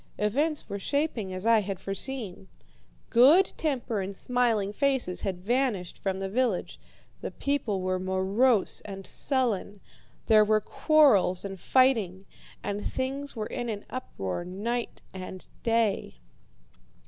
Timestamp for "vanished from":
5.45-6.19